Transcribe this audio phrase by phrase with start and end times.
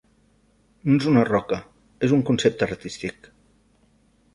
[0.91, 1.61] No és una roca,
[2.09, 3.35] és un concepte artístic.